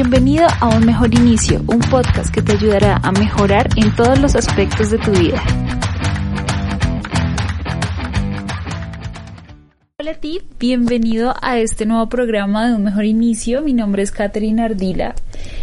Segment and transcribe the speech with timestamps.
[0.00, 4.36] Bienvenido a Un Mejor Inicio, un podcast que te ayudará a mejorar en todos los
[4.36, 5.42] aspectos de tu vida.
[9.98, 13.60] Hola a ti, bienvenido a este nuevo programa de Un Mejor Inicio.
[13.62, 15.16] Mi nombre es Katherine Ardila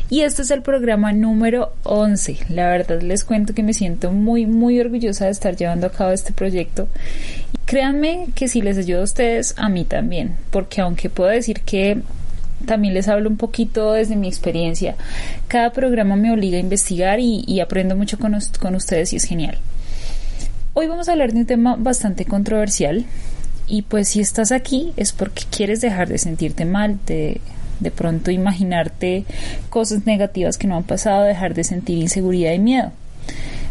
[0.09, 2.39] y este es el programa número 11.
[2.49, 6.11] La verdad les cuento que me siento muy, muy orgullosa de estar llevando a cabo
[6.11, 6.89] este proyecto.
[7.65, 12.01] Créanme que si les ayuda a ustedes, a mí también, porque aunque puedo decir que
[12.65, 14.95] también les hablo un poquito desde mi experiencia.
[15.47, 18.35] Cada programa me obliga a investigar y, aprendo mucho con,
[18.75, 19.57] ustedes y es genial.
[20.73, 23.05] Hoy vamos a hablar de un tema bastante controversial
[23.67, 27.39] y pues si estás aquí es porque quieres dejar de sentirte mal, de,
[27.79, 29.25] de pronto imaginarte
[29.69, 32.91] cosas negativas que no han pasado, dejar de sentir inseguridad y miedo.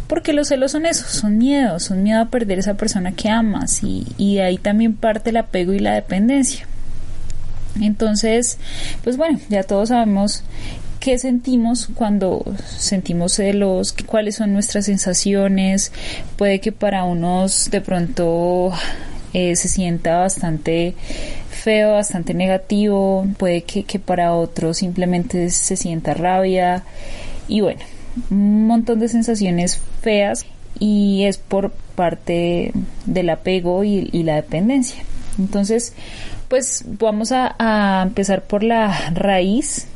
[0.09, 3.83] Porque los celos son eso, son miedo, son miedo a perder esa persona que amas
[3.83, 6.67] y, y de ahí también parte el apego y la dependencia.
[7.81, 8.59] Entonces,
[9.03, 10.45] pues bueno, ya todos sabemos
[11.01, 15.93] qué sentimos cuando sentimos celos, cuáles son nuestras sensaciones.
[16.37, 18.73] Puede que para unos de pronto
[19.35, 20.95] eh, se sienta bastante
[21.51, 23.27] feo, bastante negativo.
[23.37, 26.85] Puede que, que para otros simplemente se sienta rabia.
[27.49, 27.81] Y bueno,
[28.31, 30.47] un montón de sensaciones feas
[30.79, 32.73] y es por parte
[33.07, 35.03] del apego y, y la dependencia.
[35.39, 35.93] Entonces,
[36.49, 39.87] pues vamos a, empezar por la raíz.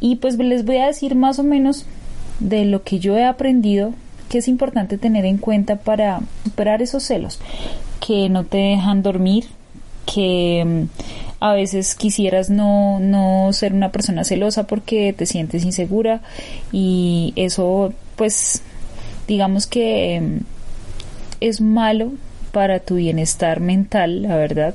[0.00, 1.84] Y pues les voy a decir más o menos
[2.40, 3.92] de lo que yo he aprendido
[4.28, 7.40] que es importante tener en cuenta para superar esos celos
[8.06, 9.46] que no te dejan dormir,
[10.04, 10.86] que
[11.40, 16.20] a veces quisieras no, no ser una persona celosa porque te sientes insegura.
[16.72, 18.62] Y eso pues
[19.26, 20.40] digamos que
[21.40, 22.12] es malo
[22.52, 24.74] para tu bienestar mental, la verdad,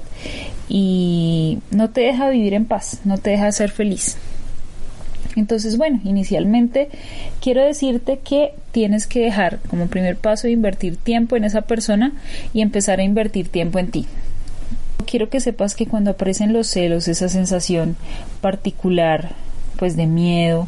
[0.69, 4.17] y no te deja vivir en paz, no te deja ser feliz.
[5.35, 6.89] Entonces, bueno, inicialmente
[7.41, 12.13] quiero decirte que tienes que dejar como primer paso invertir tiempo en esa persona
[12.53, 14.05] y empezar a invertir tiempo en ti.
[15.05, 17.95] Quiero que sepas que cuando aparecen los celos, esa sensación
[18.41, 19.31] particular,
[19.83, 20.65] pues de miedo,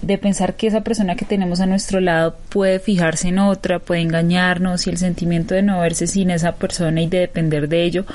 [0.00, 4.00] de pensar que esa persona que tenemos a nuestro lado puede fijarse en otra, puede
[4.00, 8.06] engañarnos y el sentimiento de no verse sin esa persona y de depender de ello,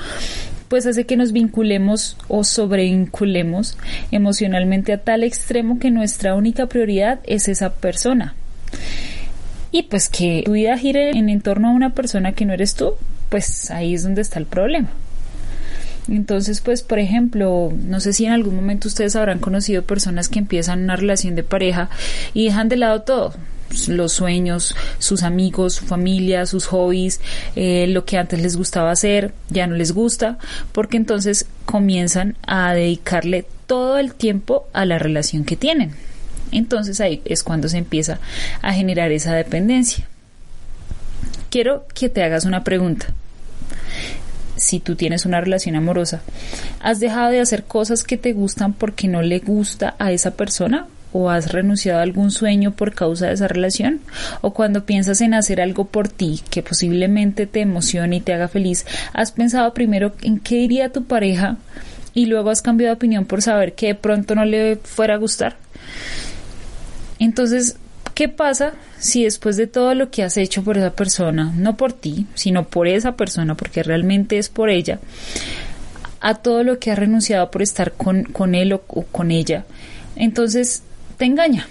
[0.66, 3.78] pues hace que nos vinculemos o sobrevinculemos
[4.10, 8.34] emocionalmente a tal extremo que nuestra única prioridad es esa persona.
[9.70, 12.94] Y pues que tu vida gire en entorno a una persona que no eres tú,
[13.28, 14.88] pues ahí es donde está el problema.
[16.08, 20.40] Entonces, pues, por ejemplo, no sé si en algún momento ustedes habrán conocido personas que
[20.40, 21.90] empiezan una relación de pareja
[22.34, 23.34] y dejan de lado todo,
[23.88, 27.20] los sueños, sus amigos, su familia, sus hobbies,
[27.56, 30.38] eh, lo que antes les gustaba hacer, ya no les gusta,
[30.72, 35.92] porque entonces comienzan a dedicarle todo el tiempo a la relación que tienen.
[36.50, 38.18] Entonces ahí es cuando se empieza
[38.60, 40.06] a generar esa dependencia.
[41.48, 43.14] Quiero que te hagas una pregunta
[44.62, 46.22] si tú tienes una relación amorosa,
[46.80, 50.86] ¿has dejado de hacer cosas que te gustan porque no le gusta a esa persona?
[51.12, 54.00] ¿O has renunciado a algún sueño por causa de esa relación?
[54.40, 58.46] ¿O cuando piensas en hacer algo por ti que posiblemente te emocione y te haga
[58.46, 61.56] feliz, has pensado primero en qué diría tu pareja
[62.14, 65.18] y luego has cambiado de opinión por saber que de pronto no le fuera a
[65.18, 65.56] gustar?
[67.18, 67.76] Entonces,
[68.14, 71.92] ¿Qué pasa si después de todo lo que has hecho por esa persona, no por
[71.92, 74.98] ti, sino por esa persona, porque realmente es por ella,
[76.20, 79.64] a todo lo que has renunciado por estar con, con él o, o con ella,
[80.14, 80.82] entonces
[81.16, 81.66] te engaña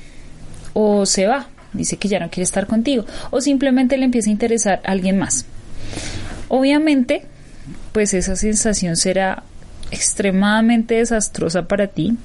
[0.73, 4.33] o se va, dice que ya no quiere estar contigo, o simplemente le empieza a
[4.33, 5.45] interesar a alguien más?
[6.47, 7.25] Obviamente,
[7.91, 9.43] pues esa sensación será
[9.91, 12.17] extremadamente desastrosa para ti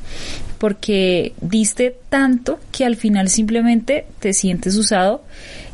[0.59, 5.23] porque diste tanto que al final simplemente te sientes usado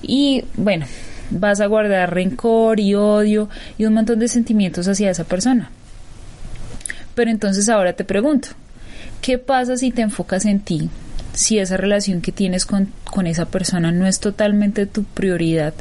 [0.03, 0.87] y bueno,
[1.31, 3.49] vas a guardar rencor y odio
[3.79, 5.71] y un montón de sentimientos hacia esa persona.
[7.15, 8.49] Pero entonces ahora te pregunto,
[9.21, 10.89] ¿qué pasa si te enfocas en ti?
[11.35, 15.75] Si esa relación que tienes con, con esa persona no es totalmente tu prioridad,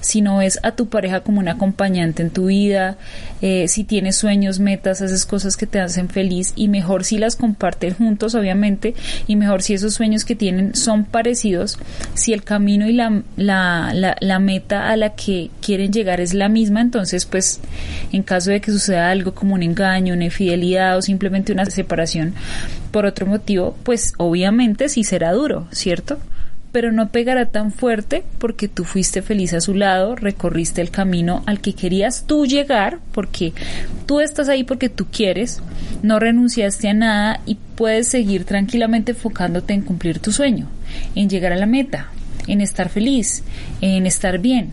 [0.00, 2.96] sino ves a tu pareja como un acompañante en tu vida,
[3.40, 7.36] eh, si tienes sueños, metas, haces cosas que te hacen feliz y mejor si las
[7.36, 8.94] compartes juntos, obviamente,
[9.26, 11.78] y mejor si esos sueños que tienen son parecidos,
[12.14, 16.34] si el camino y la, la, la, la meta a la que quieren llegar es
[16.34, 17.60] la misma, entonces pues
[18.12, 22.34] en caso de que suceda algo como un engaño, una infidelidad o simplemente una separación
[22.92, 26.18] por otro motivo, pues obviamente sí será duro, ¿cierto?
[26.72, 31.42] pero no pegará tan fuerte porque tú fuiste feliz a su lado, recorriste el camino
[31.46, 33.52] al que querías tú llegar, porque
[34.06, 35.62] tú estás ahí porque tú quieres,
[36.02, 40.68] no renunciaste a nada y puedes seguir tranquilamente enfocándote en cumplir tu sueño,
[41.14, 42.08] en llegar a la meta,
[42.46, 43.44] en estar feliz,
[43.82, 44.72] en estar bien,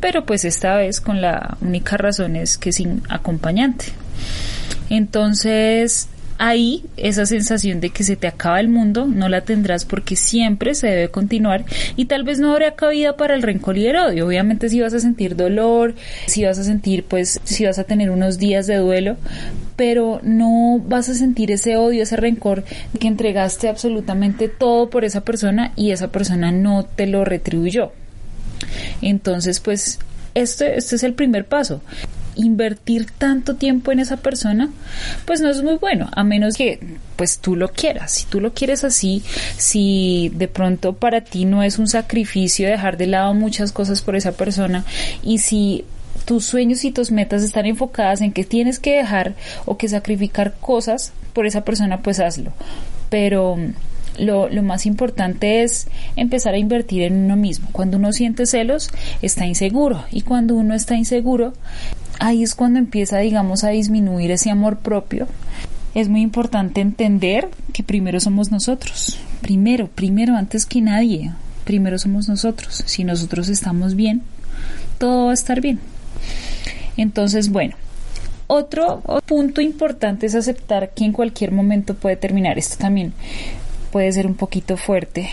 [0.00, 3.86] pero pues esta vez con la única razón es que sin acompañante.
[4.90, 6.08] Entonces,
[6.38, 10.74] ahí esa sensación de que se te acaba el mundo no la tendrás porque siempre
[10.74, 11.64] se debe continuar
[11.96, 14.26] y tal vez no habrá cabida para el rencor y el odio.
[14.26, 15.94] Obviamente si vas a sentir dolor,
[16.26, 19.16] si vas a sentir pues si vas a tener unos días de duelo,
[19.76, 22.64] pero no vas a sentir ese odio, ese rencor
[22.98, 27.92] que entregaste absolutamente todo por esa persona y esa persona no te lo retribuyó.
[29.02, 29.98] Entonces, pues
[30.34, 31.80] este, este es el primer paso
[32.38, 34.70] invertir tanto tiempo en esa persona,
[35.26, 36.78] pues no es muy bueno, a menos que
[37.16, 38.12] pues tú lo quieras.
[38.12, 39.22] Si tú lo quieres así,
[39.56, 44.16] si de pronto para ti no es un sacrificio dejar de lado muchas cosas por
[44.16, 44.84] esa persona
[45.22, 45.84] y si
[46.24, 50.54] tus sueños y tus metas están enfocadas en que tienes que dejar o que sacrificar
[50.60, 52.52] cosas por esa persona, pues hazlo.
[53.10, 53.56] Pero
[54.18, 55.86] lo, lo, más importante es
[56.16, 57.68] empezar a invertir en uno mismo.
[57.72, 58.90] Cuando uno siente celos,
[59.22, 60.04] está inseguro.
[60.10, 61.54] Y cuando uno está inseguro,
[62.18, 65.26] ahí es cuando empieza, digamos, a disminuir ese amor propio.
[65.94, 69.18] Es muy importante entender que primero somos nosotros.
[69.40, 71.32] Primero, primero, antes que nadie.
[71.64, 72.82] Primero somos nosotros.
[72.86, 74.22] Si nosotros estamos bien,
[74.98, 75.80] todo va a estar bien.
[76.96, 77.76] Entonces, bueno,
[78.46, 82.58] otro punto importante es aceptar que en cualquier momento puede terminar.
[82.58, 83.12] Esto también
[83.92, 85.28] puede ser un poquito fuerte,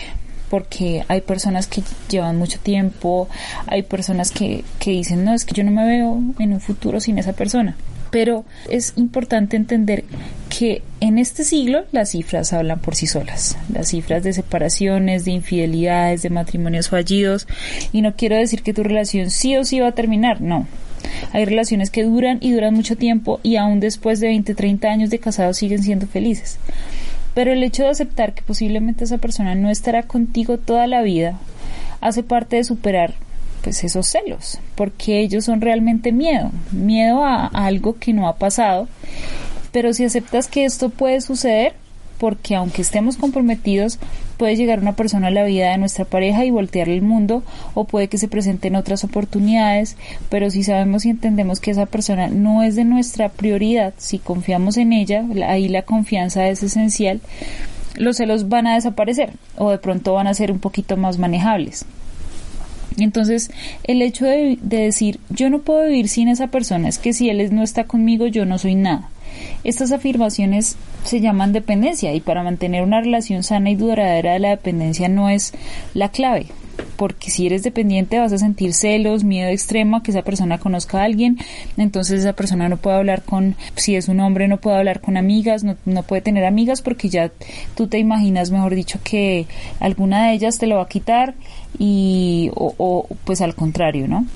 [0.50, 3.28] porque hay personas que llevan mucho tiempo,
[3.66, 7.00] hay personas que, que dicen, no, es que yo no me veo en un futuro
[7.00, 7.76] sin esa persona.
[8.10, 10.04] Pero es importante entender
[10.48, 13.58] que en este siglo las cifras hablan por sí solas.
[13.72, 17.46] Las cifras de separaciones, de infidelidades, de matrimonios fallidos.
[17.92, 20.66] Y no quiero decir que tu relación sí o sí va a terminar, no.
[21.32, 25.10] Hay relaciones que duran y duran mucho tiempo y aún después de 20, 30 años
[25.10, 26.58] de casados siguen siendo felices.
[27.36, 31.38] Pero el hecho de aceptar que posiblemente esa persona no estará contigo toda la vida
[32.00, 33.12] hace parte de superar
[33.62, 38.36] pues esos celos, porque ellos son realmente miedo, miedo a, a algo que no ha
[38.36, 38.88] pasado.
[39.70, 41.74] Pero si aceptas que esto puede suceder,
[42.16, 43.98] porque aunque estemos comprometidos,
[44.36, 47.42] puede llegar una persona a la vida de nuestra pareja y voltearle el mundo,
[47.74, 49.96] o puede que se presenten otras oportunidades,
[50.28, 54.76] pero si sabemos y entendemos que esa persona no es de nuestra prioridad, si confiamos
[54.76, 57.20] en ella, ahí la confianza es esencial,
[57.96, 61.86] los celos van a desaparecer o de pronto van a ser un poquito más manejables.
[62.98, 63.50] Entonces,
[63.84, 67.28] el hecho de, de decir yo no puedo vivir sin esa persona es que si
[67.30, 69.10] él no está conmigo yo no soy nada
[69.64, 74.50] estas afirmaciones se llaman dependencia y para mantener una relación sana y duradera de la
[74.50, 75.52] dependencia no es
[75.94, 76.46] la clave
[76.96, 81.00] porque si eres dependiente vas a sentir celos, miedo extremo a que esa persona conozca
[81.00, 81.38] a alguien,
[81.76, 85.16] entonces esa persona no puede hablar con, si es un hombre no puede hablar con
[85.16, 87.30] amigas, no, no puede tener amigas porque ya
[87.74, 89.46] tú te imaginas, mejor dicho, que
[89.80, 91.34] alguna de ellas te lo va a quitar
[91.78, 94.26] y, o, o pues al contrario, ¿no?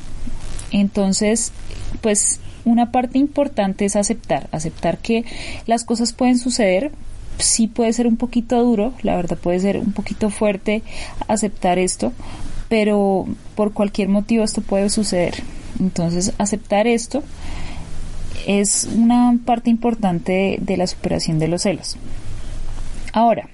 [0.72, 1.52] Entonces,
[2.00, 5.24] pues una parte importante es aceptar, aceptar que
[5.66, 6.92] las cosas pueden suceder,
[7.38, 10.82] sí puede ser un poquito duro, la verdad puede ser un poquito fuerte
[11.26, 12.12] aceptar esto,
[12.70, 15.34] pero por cualquier motivo esto puede suceder.
[15.80, 17.22] Entonces, aceptar esto
[18.46, 21.96] es una parte importante de, la superación de los celos.
[23.12, 23.48] Ahora,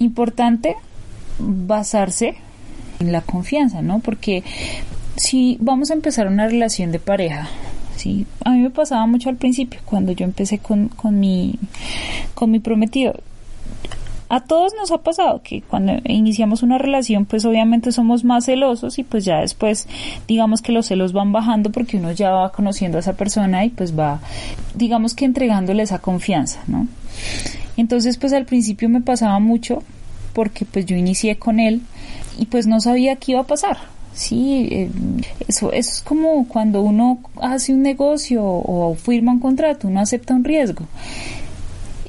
[0.00, 0.74] importante
[1.38, 2.34] basarse
[2.98, 4.00] en la confianza, ¿no?
[4.00, 4.42] Porque
[5.16, 7.48] si vamos a empezar una relación de pareja,
[7.96, 8.26] ¿sí?
[8.44, 11.60] A mí me pasaba mucho al principio, cuando yo empecé con, con, mi,
[12.34, 13.14] con mi prometido.
[14.30, 18.98] A todos nos ha pasado que cuando iniciamos una relación, pues obviamente somos más celosos
[18.98, 19.88] y pues ya después,
[20.26, 23.70] digamos que los celos van bajando porque uno ya va conociendo a esa persona y
[23.70, 24.20] pues va,
[24.74, 26.86] digamos que entregándole esa confianza, ¿no?
[27.76, 29.82] Entonces, pues al principio me pasaba mucho
[30.32, 31.82] porque pues yo inicié con él
[32.38, 33.78] y pues no sabía qué iba a pasar
[34.12, 34.90] Sí, eh,
[35.48, 40.34] eso, eso es como cuando uno hace un negocio o firma un contrato, uno acepta
[40.34, 40.84] un riesgo.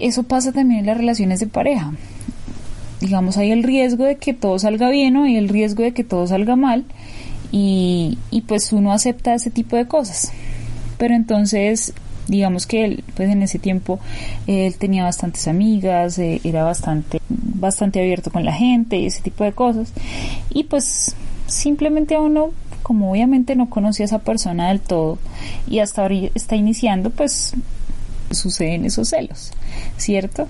[0.02, 1.94] Eso pasa también en las relaciones de pareja.
[3.00, 6.04] digamos, hay el riesgo de que todo salga bien o hay el riesgo de que
[6.04, 6.86] todo salga mal
[7.52, 8.18] y,
[8.48, 10.32] pues uno acepta ese tipo de cosas.
[10.98, 11.94] Pero entonces
[12.28, 14.00] digamos que él, pues en ese tiempo
[14.48, 19.44] él tenía bastantes amigas, eh, era bastante, bastante abierto con la gente y ese tipo
[19.44, 19.92] de cosas.
[20.50, 21.16] Y pues
[21.48, 22.52] simplemente a uno,
[22.84, 25.18] como obviamente no conocía a esa persona del todo
[25.68, 27.54] y hasta ahora está iniciando, pues
[28.32, 29.52] suceden esos celos,
[29.98, 30.48] ¿cierto?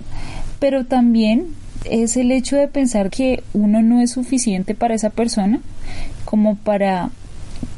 [0.60, 1.48] Pero también
[1.86, 5.60] es el hecho de pensar que uno no es suficiente para esa persona
[6.26, 7.10] como para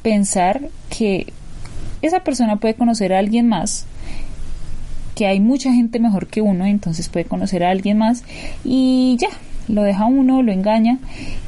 [0.01, 1.31] pensar que
[2.01, 3.85] esa persona puede conocer a alguien más
[5.15, 8.23] que hay mucha gente mejor que uno, entonces puede conocer a alguien más
[8.63, 9.29] y ya,
[9.67, 10.97] lo deja uno, lo engaña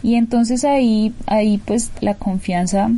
[0.04, 2.90] y entonces ahí, ahí pues la confianza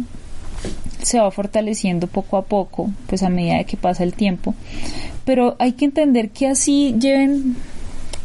[1.02, 4.56] se va fortaleciendo poco a poco, pues a medida que pasa el tiempo.
[5.28, 7.58] Pero hay que entender que así lleven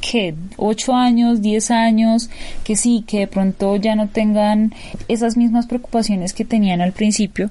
[0.01, 2.31] que 8 años, 10 años,
[2.63, 4.73] que sí, que de pronto ya no tengan
[5.09, 7.51] esas mismas preocupaciones que tenían al principio.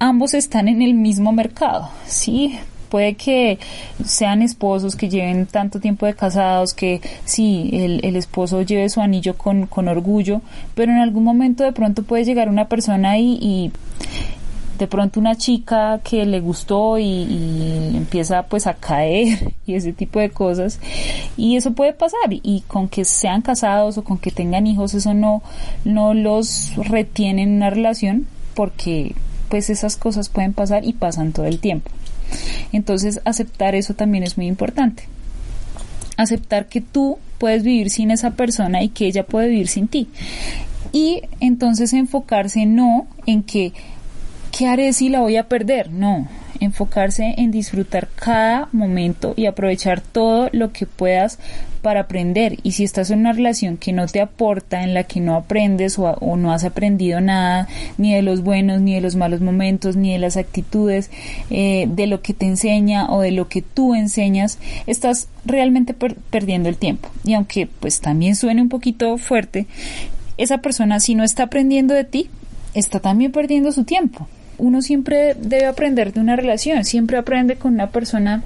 [0.00, 3.60] Ambos están en el mismo mercado, sí, puede que
[4.04, 9.00] sean esposos que lleven tanto tiempo de casados, que sí, el, el esposo lleve su
[9.00, 10.42] anillo con, con, orgullo,
[10.74, 13.72] pero en algún momento de pronto puede llegar una persona y, y
[14.78, 20.20] de pronto una chica que le gustó y, empieza pues a caer y ese tipo
[20.20, 20.80] de cosas
[21.36, 25.14] y eso puede pasar y con que sean casados o con que tengan hijos eso
[25.14, 25.42] no
[25.84, 29.14] no los retiene en una relación porque
[29.48, 31.90] pues esas cosas pueden pasar y pasan todo el tiempo.
[32.72, 35.04] Entonces aceptar eso también es muy importante.
[36.16, 40.08] Aceptar que tú puedes vivir sin esa persona y que ella puede vivir sin ti.
[40.92, 43.72] Y entonces enfocarse no en que,
[44.56, 45.90] ¿qué haré si la voy a perder?
[45.90, 46.26] No,
[46.60, 51.38] enfocarse en disfrutar cada momento y aprovechar todo lo que puedas
[51.82, 52.56] para aprender.
[52.62, 55.98] Y si estás en una relación que no te aporta, en la que no aprendes
[55.98, 60.12] o, no has aprendido nada, ni de los buenos, ni de los malos momentos, ni
[60.12, 61.10] de las actitudes,
[61.50, 66.70] eh, de lo que te enseña o de lo que tú enseñas, estás realmente perdiendo
[66.70, 67.10] el tiempo.
[67.24, 69.66] Y aunque pues también suene un poquito fuerte,
[70.38, 72.30] esa persona si no está aprendiendo de ti,
[72.72, 74.26] está también perdiendo su tiempo
[74.58, 78.42] uno siempre debe aprender de una relación, siempre aprende con una persona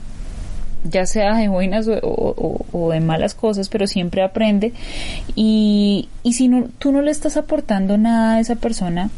[0.85, 4.73] ya sea de buenas o, de malas cosas, pero siempre aprende
[5.35, 9.11] y, y si no, tú no le estás aportando nada a esa persona,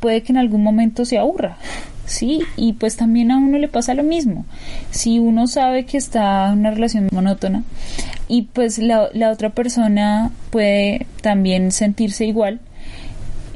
[0.00, 1.56] puede que en algún momento se aburra.
[2.06, 4.44] Sí, y pues también a uno le pasa lo mismo.
[4.90, 7.62] Si uno sabe que está en una relación monótona
[8.28, 12.60] y pues la, la otra persona puede también sentirse igual,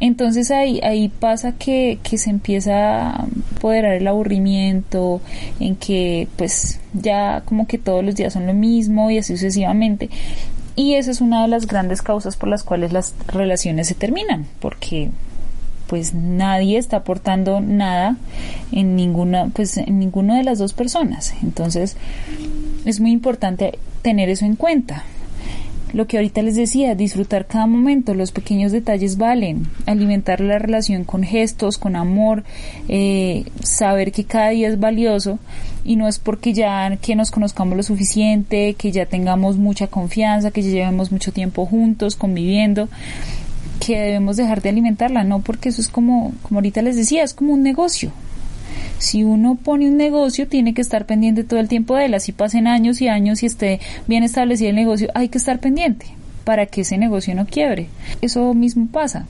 [0.01, 3.27] entonces ahí, ahí pasa que, que se empieza a
[3.57, 5.21] apoderar el aburrimiento,
[5.59, 10.11] en que pues ya como que todos los días son lo mismo y así sucesivamente.
[10.77, 14.47] Y esa es una de las grandes causas por las cuales las relaciones se terminan,
[14.61, 15.11] porque
[15.89, 18.17] pues nadie está aportando nada
[18.73, 21.35] en ninguna pues en ninguna de las dos personas.
[21.43, 21.97] Entonces,
[22.85, 25.03] es muy importante tener eso en cuenta
[25.93, 31.05] lo que ahorita les decía, disfrutar cada momento, los pequeños detalles valen, alimentar la relación
[31.05, 32.45] con gestos, con amor,
[32.89, 35.39] eh, saber que cada día es valioso.
[35.85, 40.51] Y no es porque ya que nos conozcamos lo suficiente, que ya tengamos mucha confianza,
[40.51, 42.89] que ya llevemos mucho tiempo juntos, conviviendo,
[43.79, 47.33] que debemos dejar de alimentarla, no porque eso es como, como ahorita les decía, es
[47.33, 48.13] como un negocio,
[48.99, 52.15] si uno pone un negocio, tiene que estar pendiente todo el tiempo de él.
[52.15, 56.07] Así pasen años y años y esté bien establecido el negocio, hay que estar pendiente
[56.45, 57.89] para que ese negocio no quiebre.
[58.21, 59.27] Eso mismo pasa.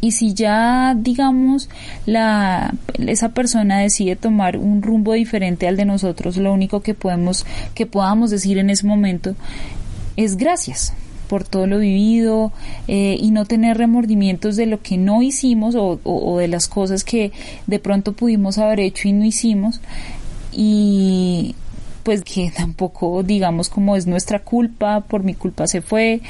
[0.00, 1.68] Y si ya, digamos,
[2.06, 7.44] la, esa persona decide tomar un rumbo diferente al de nosotros, lo único que podemos,
[7.74, 9.34] que podamos decir en ese momento
[10.16, 10.94] es gracias
[11.28, 12.52] por todo lo vivido
[12.88, 17.04] eh, y no tener remordimientos de lo que no hicimos o, o, de las cosas
[17.04, 17.32] que
[17.66, 19.80] de pronto pudimos haber hecho y no hicimos
[20.52, 21.54] y
[22.02, 26.20] pues que tampoco digamos como es nuestra culpa, por mi culpa se fue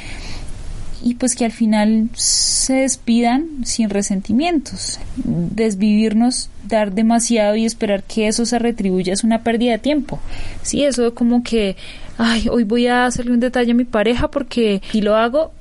[1.02, 4.98] y pues que al final se despidan sin resentimientos.
[5.24, 10.18] Desvivirnos, dar demasiado y esperar que eso se retribuya es una pérdida de tiempo.
[10.62, 11.76] Sí, eso como que
[12.18, 15.52] ay, hoy voy a hacerle un detalle a mi pareja porque si lo hago,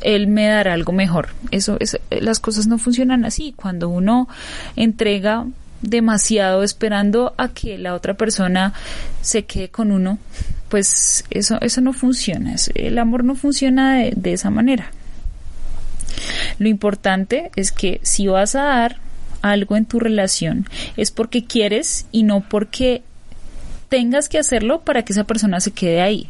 [0.00, 1.30] él me dará algo mejor.
[1.50, 3.52] Eso, es, las cosas no funcionan así.
[3.54, 4.28] Cuando uno
[4.76, 5.46] entrega
[5.82, 8.72] demasiado esperando a que la otra persona
[9.20, 10.18] se quede con uno,
[10.68, 12.54] pues eso, eso no funciona.
[12.74, 14.90] El amor no funciona de, de esa manera.
[16.58, 18.96] Lo importante es que si vas a dar
[19.42, 23.02] algo en tu relación es porque quieres y no porque
[23.88, 26.28] tengas que hacerlo para que esa persona se quede ahí.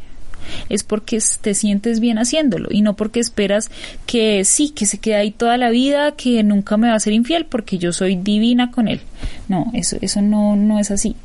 [0.69, 3.71] es porque te sientes bien haciéndolo y no porque esperas
[4.07, 7.13] que sí, que se quede ahí toda la vida, que nunca me va a ser
[7.13, 9.01] infiel porque yo soy divina con él.
[9.49, 11.17] No, eso, eso no, no es así.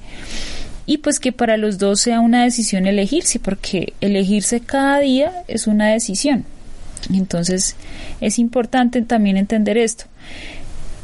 [0.86, 5.68] Y pues que para los dos sea una decisión elegirse, porque elegirse cada día es
[5.68, 6.46] una decisión.
[7.14, 7.76] Entonces
[8.22, 10.06] es importante también entender esto.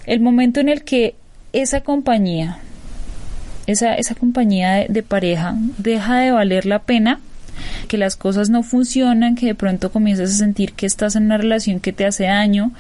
[0.05, 1.15] El momento en el que
[1.53, 2.59] esa compañía,
[3.71, 7.19] esa, esa compañía de pareja deja de valer la pena,
[7.87, 11.37] que las cosas no funcionan, que de pronto comienzas a sentir que estás en una
[11.37, 12.71] relación que te hace daño,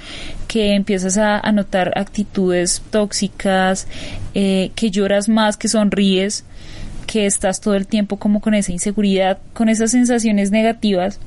[0.47, 3.87] que empiezas a, notar actitudes tóxicas,
[4.33, 6.45] eh, que lloras más, que sonríes,
[7.07, 11.19] que estás todo el tiempo como con esa inseguridad, con esas sensaciones negativas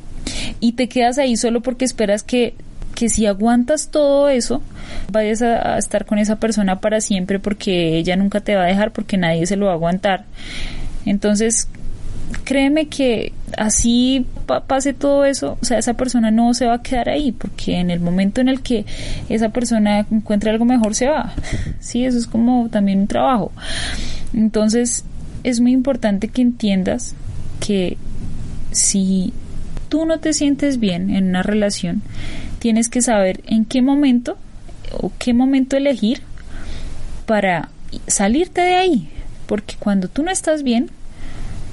[0.61, 2.55] y te quedas ahí solo porque esperas que
[2.95, 4.63] que si aguantas todo eso,
[5.11, 8.93] vayas a, estar con esa persona para siempre porque ella nunca te va a dejar
[8.93, 10.25] porque nadie se lo va a aguantar.
[11.05, 11.69] Entonces,
[12.45, 14.27] créeme que así
[14.67, 17.91] pase todo eso, o sea, esa persona no se va a quedar ahí, porque en
[17.91, 18.85] el momento en el que
[19.29, 21.35] esa persona encuentre algo mejor se va.
[21.81, 23.53] Sí, eso es como también un trabajo.
[24.33, 25.05] Entonces,
[25.45, 27.15] es muy importante que entiendas
[27.61, 27.97] que
[28.71, 29.33] si
[29.89, 32.03] tú no te sientes bien en una relación,
[32.63, 34.39] tienes que saber en qué momento
[34.93, 36.21] o qué momento elegir
[37.27, 37.71] para
[38.07, 39.09] salirte de ahí,
[39.47, 40.89] porque cuando tú no estás bien,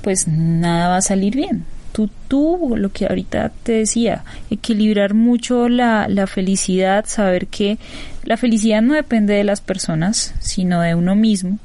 [0.02, 1.64] pues nada va a salir bien.
[1.92, 7.78] Tú, tú, lo que ahorita te decía, equilibrar mucho la, la felicidad, saber que
[8.24, 11.60] la felicidad no depende de las personas, sino de uno mismo,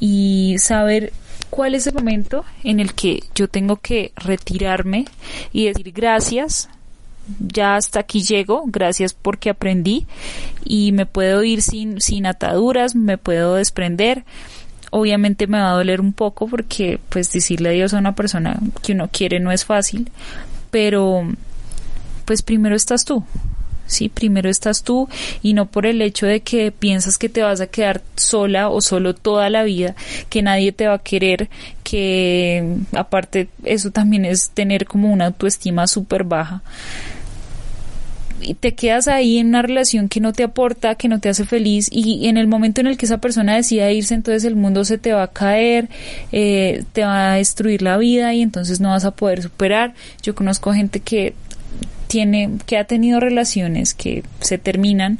[0.00, 1.12] y saber
[1.48, 5.04] cuál es el momento en el que yo tengo que retirarme
[5.52, 6.68] y decir gracias,
[7.38, 10.06] ya hasta aquí llego, gracias porque aprendí
[10.64, 14.24] y me puedo ir sin, sin ataduras, me puedo desprender
[14.90, 18.92] obviamente me va a doler un poco porque pues decirle adiós a una persona que
[18.92, 20.10] uno quiere no es fácil,
[20.70, 21.26] pero
[22.24, 23.24] pues primero estás tú.
[23.86, 25.08] Sí, primero estás tú
[25.42, 28.82] y no por el hecho de que piensas que te vas a quedar sola o
[28.82, 29.96] solo toda la vida,
[30.28, 31.48] que nadie te va a querer,
[31.84, 36.60] que aparte eso también es tener como una autoestima súper baja
[38.40, 41.44] y te quedas ahí en una relación que no te aporta, que no te hace
[41.44, 44.84] feliz y en el momento en el que esa persona decida irse, entonces el mundo
[44.84, 45.88] se te va a caer,
[46.32, 49.94] eh, te va a destruir la vida y entonces no vas a poder superar.
[50.22, 51.34] Yo conozco gente que
[52.06, 55.18] tiene que ha tenido relaciones que se terminan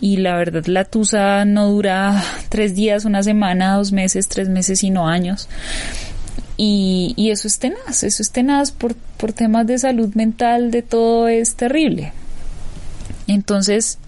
[0.00, 4.80] y la verdad la tusa no dura tres días, una semana, dos meses, tres meses,
[4.80, 5.48] sino años.
[6.56, 10.82] Y, y eso es tenaz, eso es tenaz por, por temas de salud mental, de
[10.82, 12.12] todo es terrible.
[13.28, 13.98] Entonces,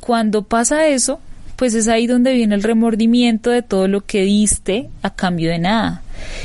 [0.00, 1.20] cuando pasa eso,
[1.56, 5.58] pues es ahí donde viene el remordimiento de todo lo que diste a cambio de
[5.58, 6.02] nada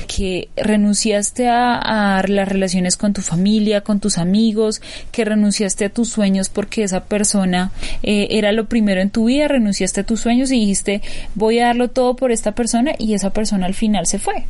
[0.08, 6.10] que renunciaste a, las relaciones con tu familia, con tus amigos, que renunciaste a tus
[6.10, 7.72] sueños porque esa persona
[8.04, 11.02] eh, era lo primero en tu vida, renunciaste a tus sueños y dijiste
[11.36, 14.46] voy a darlo todo por esta persona y esa persona al final se fue.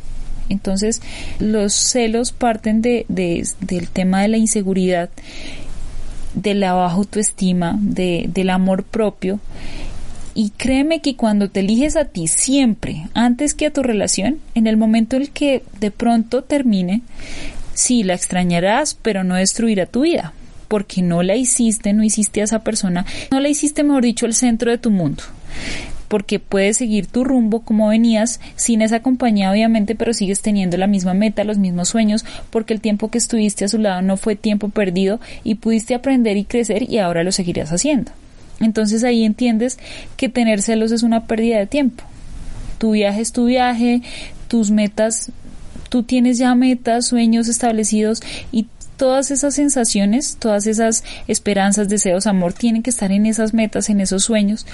[0.48, 1.00] Entonces
[1.38, 5.08] los celos parten de, del tema de la inseguridad
[6.34, 9.40] de la baja autoestima, de, del amor propio.
[10.34, 14.66] Y créeme que cuando te eliges a ti siempre, antes que a tu relación, en
[14.66, 17.02] el momento en el que de pronto termine,
[17.74, 20.32] sí, la extrañarás, pero no destruirá tu vida,
[20.68, 24.34] porque no la hiciste, no hiciste a esa persona, no la hiciste, mejor dicho, el
[24.34, 25.22] centro de tu mundo
[26.12, 30.86] porque puedes seguir tu rumbo como venías sin esa compañía obviamente, pero sigues teniendo la
[30.86, 34.36] misma meta, los mismos sueños, porque el tiempo que estuviste a su lado no fue
[34.36, 38.12] tiempo perdido y pudiste aprender y crecer y ahora lo seguirás haciendo.
[38.60, 39.78] Entonces ahí entiendes
[40.18, 42.04] que tener celos es una pérdida de tiempo.
[42.76, 44.02] Tu viaje es tu viaje,
[44.48, 45.32] tus metas
[45.88, 52.52] tú tienes ya metas, sueños establecidos y todas esas sensaciones, todas esas esperanzas, deseos, amor,
[52.52, 54.66] tienen que estar en esas metas, en esos sueños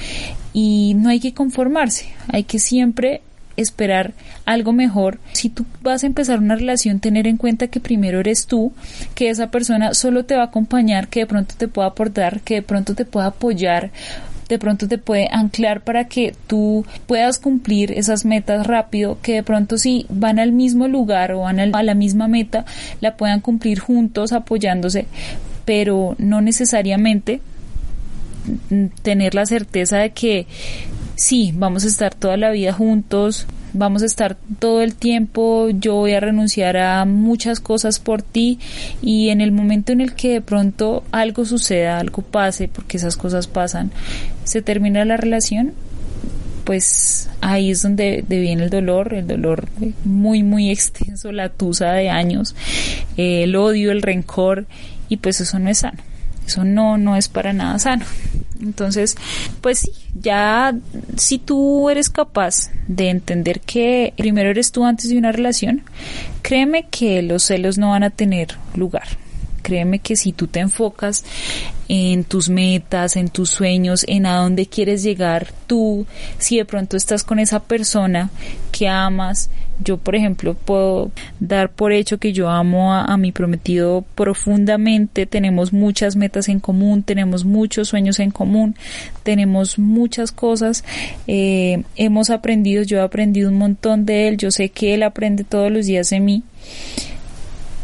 [0.52, 3.22] y no hay que conformarse, hay que siempre
[3.58, 5.18] esperar algo mejor.
[5.32, 8.72] Si tú vas a empezar una relación, tener en cuenta que primero eres tú,
[9.14, 12.54] que esa persona solo te va a acompañar, que de pronto te pueda aportar, que
[12.54, 13.90] de pronto te pueda apoyar
[14.48, 19.42] de pronto te puede anclar para que tú puedas cumplir esas metas rápido, que de
[19.42, 22.64] pronto si van al mismo lugar o van a la misma meta,
[23.00, 25.06] la puedan cumplir juntos apoyándose,
[25.64, 27.40] pero no necesariamente
[29.02, 30.46] tener la certeza de que
[31.14, 35.94] sí, vamos a estar toda la vida juntos, vamos a estar todo el tiempo, yo
[35.94, 38.58] voy a renunciar a muchas cosas por ti
[39.02, 43.16] y en el momento en el que de pronto algo suceda, algo pase, porque esas
[43.16, 43.90] cosas pasan,
[44.44, 45.72] se termina la relación,
[46.64, 49.68] pues ahí es donde viene el dolor, el dolor
[50.04, 52.54] muy, muy extenso, la tusa de años,
[53.16, 54.66] el odio, el rencor
[55.08, 55.98] y pues eso no es sano.
[56.46, 58.06] Eso no, no es para nada sano.
[58.60, 59.16] Entonces,
[59.60, 60.74] pues sí, ya
[61.16, 65.82] si tú eres capaz de entender que primero eres tú antes de una relación,
[66.42, 69.08] créeme que los celos no van a tener lugar.
[69.62, 71.24] Créeme que si tú te enfocas
[71.88, 76.06] en tus metas, en tus sueños, en a dónde quieres llegar tú,
[76.38, 78.30] si de pronto estás con esa persona
[78.72, 79.50] que amas,
[79.82, 85.72] yo, por ejemplo, puedo dar por hecho que yo amo a, mi prometido profundamente, tenemos
[85.72, 88.74] muchas metas en común, tenemos muchos sueños en común,
[89.22, 90.84] tenemos muchas cosas,
[91.26, 95.44] eh, hemos aprendido, yo he aprendido un montón de él, yo sé que él aprende
[95.44, 96.42] todos los días de mí.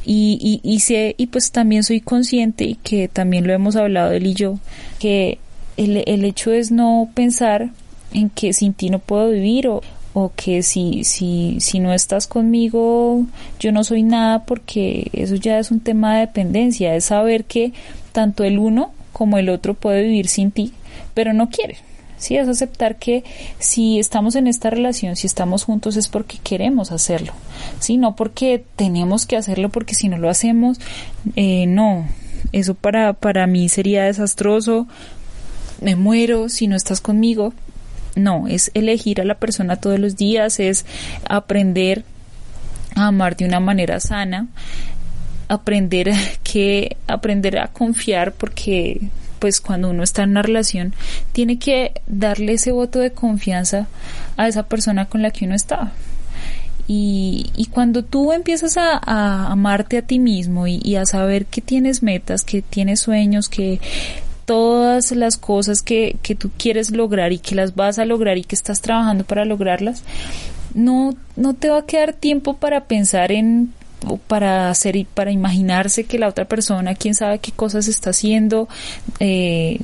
[0.06, 4.12] Y, y, y sé, y pues también soy consciente y que también lo hemos hablado
[4.12, 4.58] él y yo,
[4.98, 5.38] que
[5.76, 7.70] el, el hecho es no pensar
[8.12, 12.26] en que sin ti no puedo vivir o, o que si, si, si no estás
[12.26, 13.26] conmigo
[13.58, 17.72] yo no soy nada porque eso ya es un tema de dependencia, es saber que
[18.12, 20.72] tanto el uno como el otro puede vivir sin ti,
[21.14, 21.76] pero no quiere.
[22.24, 23.22] Sí, es aceptar que
[23.58, 27.34] si estamos en esta relación, si estamos juntos es porque queremos hacerlo,
[27.80, 30.80] sí, no porque tenemos que hacerlo porque si no lo hacemos,
[31.36, 32.08] eh, no,
[32.50, 34.88] eso para, para mí sería desastroso,
[35.82, 37.52] me muero si no estás conmigo,
[38.16, 40.86] no, es elegir a la persona todos los días, es
[41.28, 42.04] aprender
[42.94, 44.46] a amar de una manera sana,
[45.48, 46.10] aprender
[46.42, 49.10] que aprender a confiar porque
[49.44, 50.94] pues cuando uno está en una relación
[51.32, 53.88] tiene que darle ese voto de confianza
[54.38, 55.92] a esa persona con la que uno está.
[56.88, 61.60] Y, y cuando tú empiezas a, amarte a ti mismo y, y, a saber que
[61.60, 63.80] tienes metas, que tienes sueños, que
[64.46, 68.44] todas las cosas que, que tú quieres lograr y que las vas a lograr y
[68.44, 70.04] que estás trabajando para lograrlas,
[70.72, 73.74] no, no te va a quedar tiempo para pensar en
[74.26, 78.68] para hacer y para imaginarse que la otra persona, quién sabe qué cosas está haciendo
[79.20, 79.80] eh,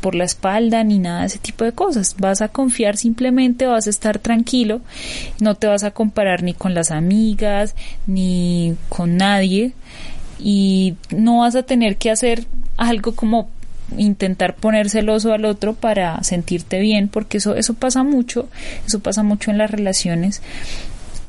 [0.00, 2.16] por la espalda ni nada de ese tipo de cosas.
[2.18, 4.80] Vas a confiar simplemente, vas a estar tranquilo,
[5.40, 7.74] no te vas a comparar ni con las amigas
[8.06, 9.72] ni con nadie
[10.38, 12.46] y no vas a tener que hacer
[12.76, 13.48] algo como
[13.96, 18.48] intentar poner celoso al otro para sentirte bien, porque eso, eso pasa mucho,
[18.86, 20.42] eso pasa mucho en las relaciones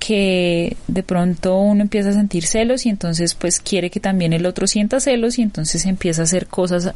[0.05, 4.45] que de pronto uno empieza a sentir celos y entonces pues quiere que también el
[4.45, 6.93] otro sienta celos y entonces empieza a hacer cosas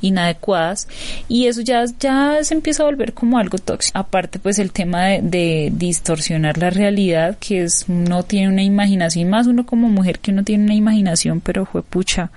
[0.00, 0.88] inadecuadas
[1.28, 3.98] y eso ya, ya se empieza a volver como algo tóxico.
[3.98, 9.46] Aparte pues el tema de, distorsionar la realidad que es uno tiene una imaginación, más
[9.46, 12.30] uno como mujer que uno tiene una imaginación pero fue pucha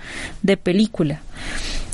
[0.43, 1.21] de película.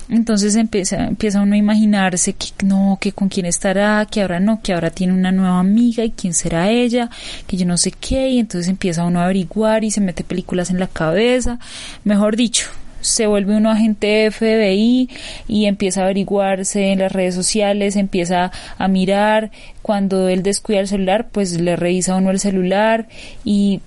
[0.09, 4.61] Entonces empieza, empieza uno a imaginarse que no, que con quién estará, que ahora no,
[4.61, 7.09] que ahora tiene una nueva amiga y quién será ella,
[7.47, 10.69] que yo no sé qué, y entonces empieza uno a averiguar y se mete películas
[10.69, 11.57] en la cabeza.
[12.03, 12.67] Mejor dicho,
[13.01, 15.09] se vuelve uno agente FBI
[15.47, 20.87] y empieza a averiguarse en las redes sociales, empieza a mirar, cuando él descuida el
[20.87, 23.07] celular, pues le revisa uno el celular
[23.43, 23.81] y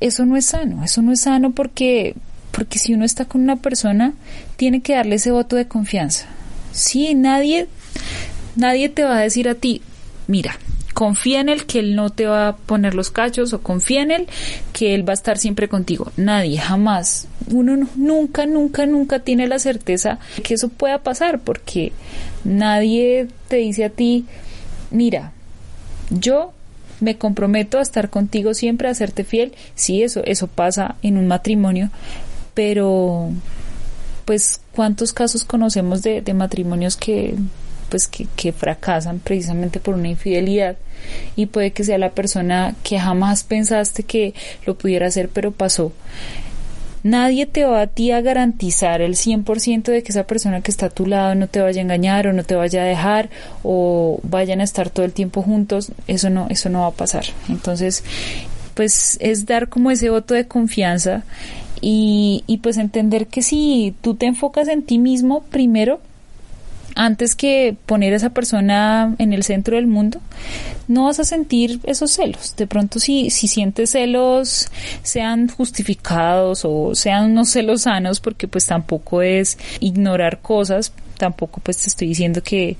[0.00, 2.14] eso no es sano, eso no es sano porque
[2.58, 4.14] porque si uno está con una persona,
[4.56, 6.26] tiene que darle ese voto de confianza.
[6.72, 7.68] Sí, nadie,
[8.56, 9.80] nadie te va a decir a ti,
[10.26, 10.58] mira,
[10.92, 14.10] confía en él que él no te va a poner los cachos o confía en
[14.10, 14.26] él
[14.72, 16.10] que él va a estar siempre contigo.
[16.16, 17.28] Nadie, jamás.
[17.48, 21.92] Uno nunca, nunca, nunca tiene la certeza que eso pueda pasar porque
[22.42, 24.26] nadie te dice a ti,
[24.90, 25.30] mira,
[26.10, 26.52] yo
[27.00, 29.52] me comprometo a estar contigo siempre, a hacerte fiel.
[29.74, 31.90] Sí, eso, eso pasa en un matrimonio,
[32.58, 33.30] pero
[34.24, 37.36] pues cuántos casos conocemos de, matrimonios que
[37.88, 40.76] pues que, que, fracasan precisamente por una infidelidad
[41.36, 44.34] y puede que sea la persona que jamás pensaste que
[44.66, 45.92] lo pudiera hacer pero pasó.
[47.04, 50.86] Nadie te va a ti a garantizar el 100% de que esa persona que está
[50.86, 53.30] a tu lado no te vaya a engañar o no te vaya a dejar
[53.62, 57.24] o vayan a estar todo el tiempo juntos, eso no eso no va a pasar.
[57.48, 58.02] Entonces,
[58.74, 61.22] pues es dar como ese voto de confianza
[61.80, 66.00] y, y pues entender que si tú te enfocas en ti mismo primero,
[66.98, 70.20] antes que poner a esa persona en el centro del mundo,
[70.88, 72.56] no vas a sentir esos celos.
[72.56, 74.68] De pronto si, si sientes celos,
[75.04, 81.76] sean justificados o sean unos celos sanos, porque pues tampoco es ignorar cosas, tampoco pues
[81.78, 82.76] te estoy diciendo que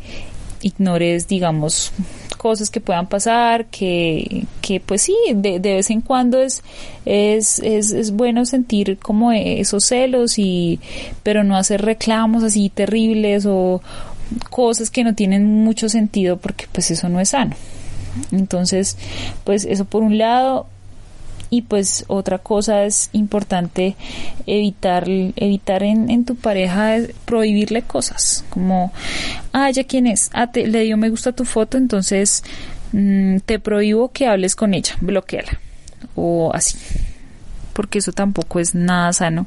[0.63, 1.93] ignores, digamos,
[2.37, 6.63] cosas que puedan pasar, que, que pues sí, de, de vez en cuando es,
[7.05, 10.81] es, es, es, bueno sentir como esos celos y,
[11.23, 13.83] pero no hacer reclamos así terribles o
[14.51, 17.55] cosas que no tienen mucho sentido porque pues eso no es sano.
[18.33, 18.97] Entonces,
[19.45, 20.67] pues eso por un lado,
[21.51, 23.97] y pues otra cosa es importante
[24.47, 28.93] evitar evitar en, en tu pareja prohibirle cosas como
[29.53, 32.45] ah ya quién es ah te, le dio me gusta tu foto entonces
[32.93, 35.61] mm, te prohíbo que hables con ella bloqueala
[36.15, 36.79] o así
[37.79, 39.47] porque eso tampoco es nada sano.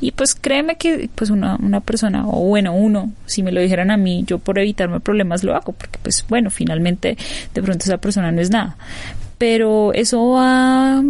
[0.00, 3.92] Y pues créeme que pues una, una persona, o bueno, uno, si me lo dijeran
[3.92, 7.16] a mí, yo por evitarme problemas lo hago, porque pues bueno, finalmente
[7.54, 8.76] de pronto esa persona no es nada.
[9.38, 11.02] Pero eso va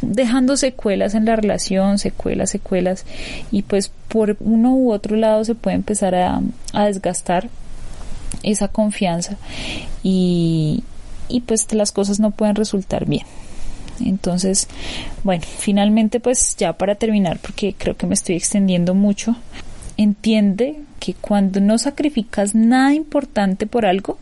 [0.00, 3.06] dejando secuelas en la relación, secuelas, secuelas,
[3.50, 6.40] y pues por uno u otro lado se puede empezar a,
[6.72, 7.48] a desgastar
[8.42, 9.36] esa confianza
[10.02, 10.82] y,
[11.28, 13.26] y pues las cosas no pueden resultar bien.
[14.00, 14.68] Entonces,
[15.22, 19.36] bueno, finalmente pues ya para terminar, porque creo que me estoy extendiendo mucho,
[19.96, 24.18] entiende que cuando no sacrificas nada importante por algo,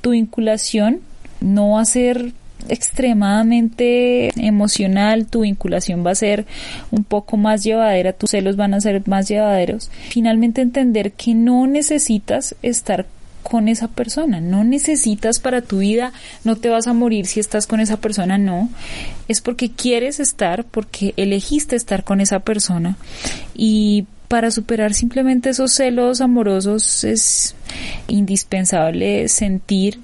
[0.00, 1.00] tu vinculación
[1.40, 2.32] no va a ser
[2.68, 6.46] extremadamente emocional, tu vinculación va a ser
[6.90, 9.90] un poco más llevadera, tus celos van a ser más llevaderos.
[10.08, 13.06] Finalmente entender que no necesitas estar
[13.42, 14.40] con esa persona.
[14.40, 16.12] No necesitas para tu vida,
[16.44, 18.68] no te vas a morir si estás con esa persona, no.
[19.26, 22.96] Es porque quieres estar, porque elegiste estar con esa persona.
[23.54, 27.54] Y para superar simplemente esos celos amorosos es
[28.08, 30.00] indispensable sentir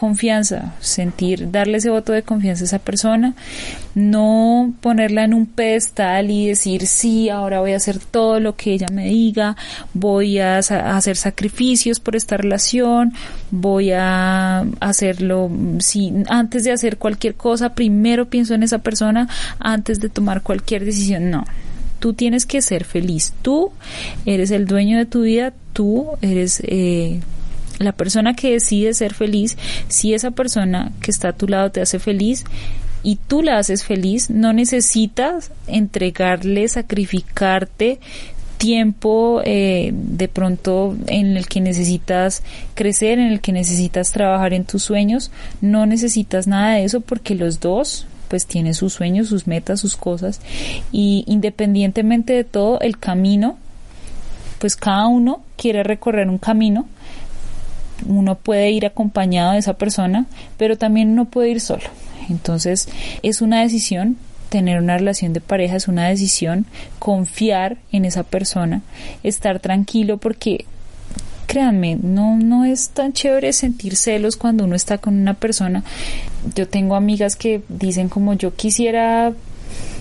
[0.00, 3.34] confianza, sentir, darle ese voto de confianza a esa persona,
[3.94, 8.72] no ponerla en un pedestal y decir, sí, ahora voy a hacer todo lo que
[8.72, 9.58] ella me diga,
[9.92, 13.12] voy a hacer sacrificios por esta relación,
[13.50, 20.00] voy a hacerlo, si antes de hacer cualquier cosa, primero pienso en esa persona antes
[20.00, 21.44] de tomar cualquier decisión, no.
[21.98, 23.34] Tú tienes que ser feliz.
[23.42, 23.72] Tú
[24.24, 25.52] eres el dueño de tu vida.
[25.74, 27.20] Tú eres eh,
[27.80, 29.56] la persona que decide ser feliz,
[29.88, 32.44] si esa persona que está a tu lado te hace feliz
[33.02, 37.98] y tú la haces feliz, no necesitas entregarle, sacrificarte
[38.58, 42.42] tiempo eh, de pronto en el que necesitas
[42.74, 45.30] crecer, en el que necesitas trabajar en tus sueños,
[45.62, 49.96] no necesitas nada de eso porque los dos pues tienen sus sueños, sus metas, sus
[49.96, 50.40] cosas.
[50.92, 53.58] Y independientemente de todo el camino,
[54.58, 56.86] pues cada uno quiere recorrer un camino
[58.06, 61.84] uno puede ir acompañado de esa persona, pero también no puede ir solo.
[62.28, 62.88] Entonces
[63.22, 64.16] es una decisión
[64.50, 66.66] tener una relación de pareja es una decisión,
[66.98, 68.82] confiar en esa persona,
[69.22, 70.66] estar tranquilo porque
[71.46, 75.82] créanme, no, no es tan chévere sentir celos cuando uno está con una persona.
[76.54, 79.32] Yo tengo amigas que dicen como yo quisiera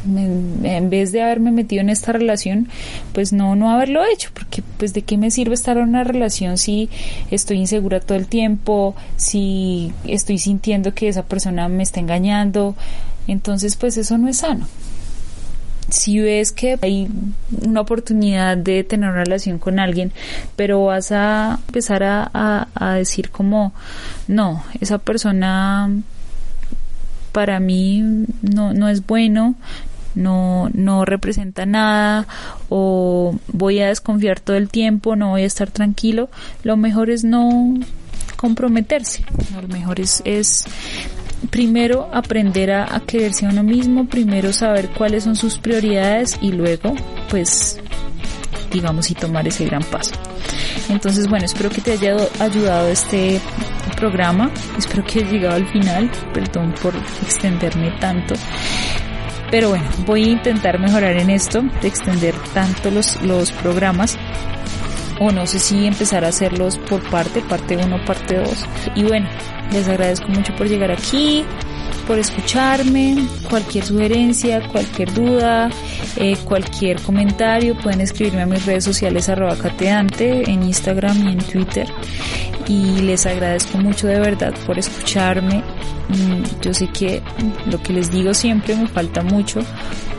[0.06, 2.70] en vez de haberme metido en esta relación,
[3.14, 6.58] pues no, no haberlo hecho, porque pues de qué me sirve estar en una relación
[6.58, 6.90] si
[7.32, 12.76] estoy insegura todo el tiempo, si estoy sintiendo que esa persona me está engañando,
[13.28, 14.68] entonces pues eso no es sano.
[15.90, 17.10] Si ves que hay
[17.64, 20.12] una oportunidad de tener una relación con alguien,
[20.56, 23.74] pero vas a empezar a, a decir como,
[24.28, 25.90] no, esa persona
[27.32, 28.04] para mí
[28.42, 29.56] no, no es bueno,
[30.16, 32.28] no, no representa nada
[32.70, 36.30] o voy a desconfiar todo el tiempo, no voy a estar tranquilo,
[36.64, 37.76] lo mejor es no
[38.36, 39.26] comprometerse,
[39.62, 40.66] lo mejor es, es
[41.50, 46.52] primero aprender a, a quererse a uno mismo, primero saber cuáles son sus prioridades y
[46.52, 46.94] luego
[47.30, 47.80] pues
[48.72, 50.14] digamos y tomar ese gran paso.
[50.90, 53.42] Entonces bueno, espero que te haya ayudado este
[53.96, 56.94] programa, espero que hayas llegado al final, perdón por
[57.24, 58.36] extenderme tanto.
[59.52, 64.18] Pero bueno, voy a intentar mejorar en esto, de extender tanto los, los programas
[65.20, 68.66] o no sé si empezar a hacerlos por parte, parte 1, parte 2.
[68.96, 69.28] Y bueno,
[69.72, 71.44] les agradezco mucho por llegar aquí,
[72.08, 75.70] por escucharme, cualquier sugerencia, cualquier duda,
[76.16, 81.38] eh, cualquier comentario, pueden escribirme a mis redes sociales arroba cateante en Instagram y en
[81.40, 81.88] Twitter.
[82.70, 85.62] Y les agradezco mucho de verdad por escucharme,
[86.10, 87.22] Mm, yo sé que
[87.68, 89.60] lo que les digo siempre me falta mucho,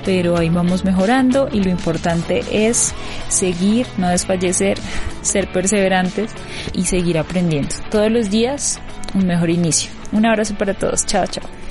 [0.05, 2.95] pero ahí vamos mejorando y lo importante es
[3.29, 4.79] seguir, no desfallecer,
[5.23, 6.31] ser perseverantes
[6.75, 7.75] y seguir aprendiendo.
[7.91, 8.81] Todos los días
[9.15, 9.91] un mejor inicio.
[10.13, 11.05] Un abrazo para todos.
[11.07, 11.51] Chao, chao.